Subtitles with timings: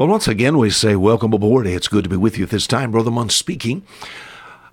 [0.00, 1.66] Well, once again, we say welcome aboard.
[1.66, 2.90] It's good to be with you at this time.
[2.90, 3.82] Brother Munn speaking.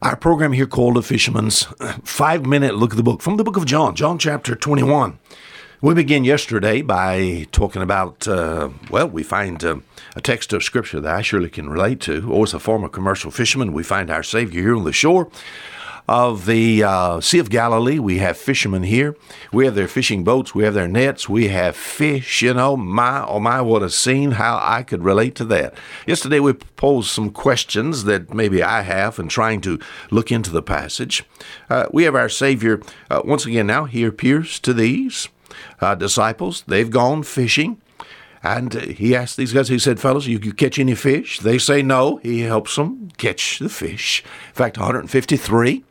[0.01, 1.63] Our program here called A Fisherman's
[2.05, 5.19] Five Minute Look at the Book from the book of John, John chapter 21.
[5.81, 9.79] We began yesterday by talking about, uh, well, we find uh,
[10.15, 12.31] a text of scripture that I surely can relate to.
[12.31, 15.29] Or as a former commercial fisherman, we find our Savior here on the shore
[16.07, 17.99] of the uh, Sea of Galilee.
[17.99, 19.15] We have fishermen here.
[19.51, 20.55] We have their fishing boats.
[20.55, 21.27] We have their nets.
[21.27, 22.41] We have fish.
[22.41, 25.73] You know, my, oh my, what a scene, how I could relate to that.
[26.05, 29.79] Yesterday we posed some questions that maybe I have in trying to
[30.09, 31.23] look into the passage.
[31.69, 35.27] Uh, we have our Savior, uh, once again now, he appears to these
[35.81, 36.63] uh, disciples.
[36.67, 37.81] They've gone fishing.
[38.43, 41.39] And he asked these guys, he said, fellas, you, you catch any fish?
[41.39, 42.17] They say no.
[42.17, 44.23] He helps them catch the fish.
[44.49, 45.83] In fact, 153.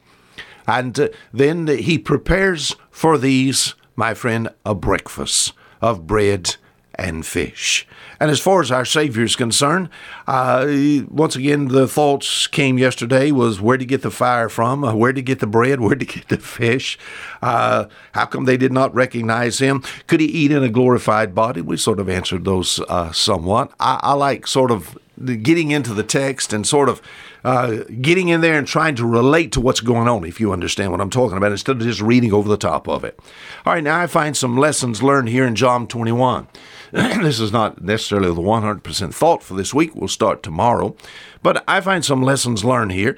[0.66, 6.56] And uh, then he prepares for these, my friend, a breakfast of bread
[6.98, 7.86] and fish.
[8.18, 9.90] And as far as our Savior is concerned,
[10.26, 10.66] uh,
[11.08, 15.12] once again, the thoughts came yesterday was where to get the fire from, uh, where
[15.12, 16.98] to get the bread, where to get the fish.
[17.42, 19.82] Uh, how come they did not recognize him?
[20.06, 21.60] Could he eat in a glorified body?
[21.60, 23.72] We sort of answered those uh, somewhat.
[23.78, 27.00] I, I like sort of getting into the text and sort of
[27.44, 30.90] uh, getting in there and trying to relate to what's going on, if you understand
[30.90, 33.18] what I'm talking about, instead of just reading over the top of it.
[33.64, 36.48] All right, now I find some lessons learned here in John 21.
[36.92, 39.94] this is not necessarily the 100% thought for this week.
[39.94, 40.96] We'll start tomorrow.
[41.42, 43.16] But I find some lessons learned here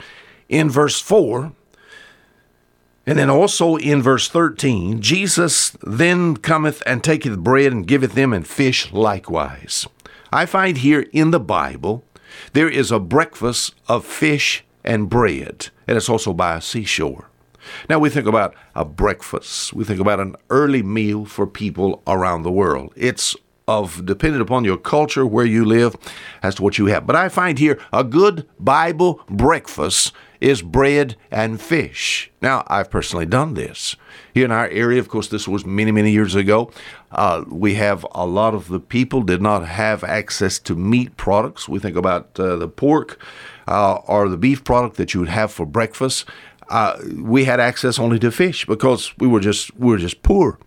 [0.48, 1.52] in verse 4.
[3.06, 8.34] And then also in verse 13, Jesus then cometh and taketh bread and giveth them,
[8.34, 9.86] and fish likewise.
[10.32, 12.04] I find here in the Bible
[12.52, 17.28] there is a breakfast of fish and bread, and it's also by a seashore.
[17.88, 19.72] Now we think about a breakfast.
[19.72, 22.92] We think about an early meal for people around the world.
[22.96, 25.94] It's of dependent upon your culture, where you live,
[26.42, 27.06] as to what you have.
[27.06, 32.30] But I find here a good Bible breakfast is bread and fish.
[32.40, 33.96] Now, I've personally done this.
[34.34, 36.70] Here in our area, of course, this was many, many years ago.
[37.10, 41.68] Uh, we have a lot of the people did not have access to meat products.
[41.68, 43.20] We think about uh, the pork
[43.66, 46.26] uh, or the beef product that you would have for breakfast.
[46.68, 50.58] Uh, we had access only to fish because we were just we were just poor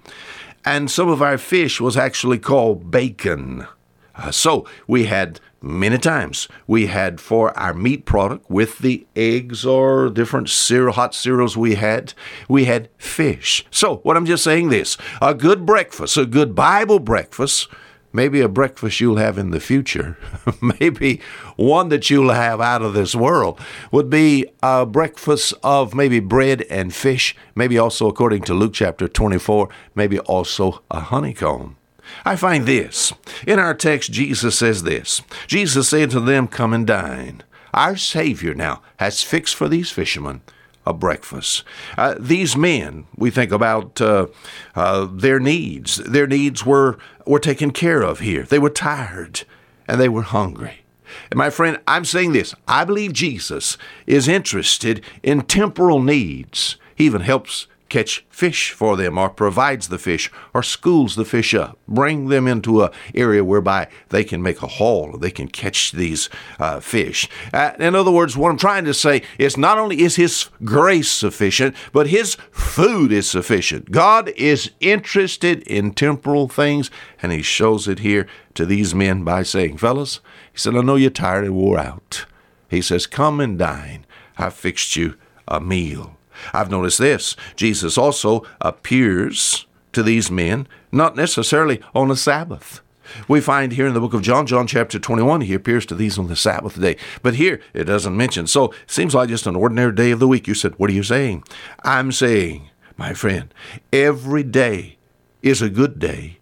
[0.65, 3.67] and some of our fish was actually called bacon.
[4.15, 9.65] Uh, so we had many times we had for our meat product with the eggs
[9.65, 12.13] or different cereal hot cereals we had
[12.49, 16.97] we had fish so what i'm just saying this a good breakfast a good bible
[16.97, 17.67] breakfast
[18.13, 20.17] maybe a breakfast you'll have in the future,
[20.79, 21.21] maybe
[21.55, 23.59] one that you'll have out of this world,
[23.91, 29.07] would be a breakfast of maybe bread and fish, maybe also, according to Luke chapter
[29.07, 31.77] 24, maybe also a honeycomb.
[32.25, 33.13] I find this.
[33.45, 37.43] In our text, Jesus says this Jesus said to them, Come and dine.
[37.73, 40.41] Our Savior now has fixed for these fishermen
[40.85, 41.63] a breakfast.
[41.97, 44.27] Uh, these men, we think about uh,
[44.75, 45.97] uh, their needs.
[45.97, 48.43] Their needs were, were taken care of here.
[48.43, 49.43] They were tired
[49.87, 50.81] and they were hungry.
[51.29, 56.77] And my friend, I'm saying this I believe Jesus is interested in temporal needs.
[56.95, 61.53] He even helps catch fish for them or provides the fish or schools the fish
[61.53, 65.91] up, bring them into a area whereby they can make a haul, they can catch
[65.91, 67.27] these uh, fish.
[67.53, 71.11] Uh, in other words, what I'm trying to say is not only is His grace
[71.11, 73.91] sufficient, but His food is sufficient.
[73.91, 76.89] God is interested in temporal things,
[77.21, 80.21] and He shows it here to these men by saying, Fellas,
[80.53, 82.25] He said, I know you're tired and wore out.
[82.69, 84.05] He says, Come and dine.
[84.37, 85.15] I've fixed you
[85.45, 86.17] a meal.
[86.53, 92.81] I've noticed this Jesus also appears to these men, not necessarily on a Sabbath.
[93.27, 96.17] We find here in the book of John, John chapter 21, he appears to these
[96.17, 96.95] on the Sabbath day.
[97.21, 98.47] But here it doesn't mention.
[98.47, 100.47] So it seems like just an ordinary day of the week.
[100.47, 101.43] You said, What are you saying?
[101.83, 103.53] I'm saying, my friend,
[103.91, 104.97] every day
[105.41, 106.37] is a good day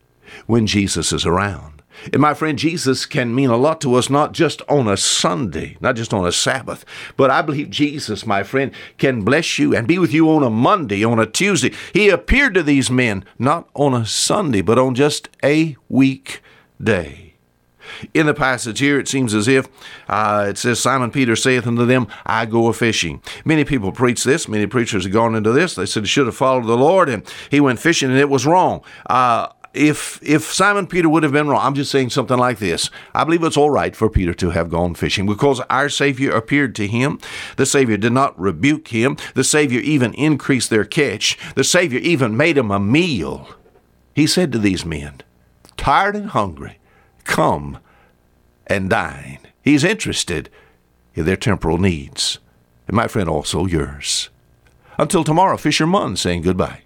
[0.45, 1.78] when Jesus is around.
[2.13, 5.78] And my friend, Jesus can mean a lot to us, not just on a Sunday,
[5.81, 6.85] not just on a Sabbath,
[7.17, 10.49] but I believe Jesus, my friend, can bless you and be with you on a
[10.49, 11.73] Monday, on a Tuesday.
[11.93, 17.29] He appeared to these men not on a Sunday, but on just a weekday.
[18.14, 19.67] In the passage here, it seems as if
[20.08, 23.22] uh, it says, Simon Peter saith unto them, I go a fishing.
[23.43, 24.47] Many people preach this.
[24.47, 25.75] Many preachers have gone into this.
[25.75, 28.46] They said he should have followed the Lord, and he went fishing, and it was
[28.46, 28.84] wrong.
[29.09, 32.89] Uh, if if Simon Peter would have been wrong, I'm just saying something like this.
[33.13, 36.75] I believe it's all right for Peter to have gone fishing because our Savior appeared
[36.75, 37.19] to him.
[37.57, 39.17] The Savior did not rebuke him.
[39.35, 41.37] The Savior even increased their catch.
[41.55, 43.49] The Savior even made him a meal.
[44.16, 45.21] He said to these men,
[45.77, 46.79] tired and hungry,
[47.23, 47.77] come
[48.67, 49.39] and dine.
[49.61, 50.49] He's interested
[51.13, 52.39] in their temporal needs.
[52.87, 54.29] And my friend, also yours.
[54.97, 56.81] Until tomorrow, Fisher Munn saying goodbye.